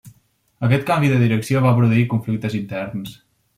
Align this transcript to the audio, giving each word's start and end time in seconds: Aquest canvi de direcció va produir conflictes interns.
Aquest 0.67 0.87
canvi 0.87 1.11
de 1.11 1.19
direcció 1.25 1.63
va 1.67 1.75
produir 1.81 2.09
conflictes 2.17 2.59
interns. 2.65 3.17